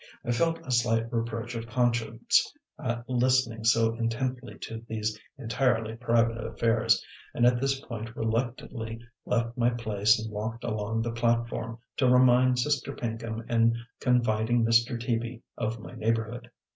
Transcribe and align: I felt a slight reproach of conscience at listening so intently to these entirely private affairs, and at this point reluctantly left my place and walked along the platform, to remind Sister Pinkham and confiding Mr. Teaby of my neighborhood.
I 0.25 0.31
felt 0.31 0.59
a 0.65 0.71
slight 0.71 1.13
reproach 1.13 1.53
of 1.53 1.67
conscience 1.67 2.51
at 2.83 3.07
listening 3.07 3.63
so 3.65 3.93
intently 3.93 4.57
to 4.61 4.83
these 4.87 5.19
entirely 5.37 5.95
private 5.95 6.43
affairs, 6.43 7.05
and 7.35 7.45
at 7.45 7.61
this 7.61 7.79
point 7.81 8.15
reluctantly 8.15 8.97
left 9.27 9.55
my 9.59 9.69
place 9.69 10.17
and 10.19 10.31
walked 10.31 10.63
along 10.63 11.03
the 11.03 11.11
platform, 11.11 11.77
to 11.97 12.09
remind 12.09 12.57
Sister 12.57 12.95
Pinkham 12.95 13.45
and 13.47 13.77
confiding 13.99 14.65
Mr. 14.65 14.99
Teaby 14.99 15.43
of 15.55 15.79
my 15.79 15.93
neighborhood. 15.93 16.49